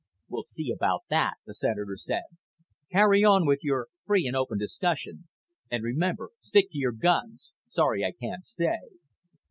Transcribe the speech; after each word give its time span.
"We'll 0.29 0.41
see 0.41 0.71
about 0.71 1.03
that," 1.11 1.35
the 1.45 1.53
Senator 1.53 1.95
said. 1.95 2.23
"Carry 2.91 3.23
on 3.23 3.45
with 3.45 3.59
your 3.61 3.89
free 4.03 4.25
and 4.25 4.35
open 4.35 4.57
discussion. 4.57 5.27
And 5.69 5.83
remember, 5.83 6.31
stick 6.41 6.71
to 6.71 6.79
your 6.79 6.91
guns. 6.93 7.53
Sorry 7.67 8.03
I 8.03 8.11
can't 8.11 8.43
stay." 8.43 8.79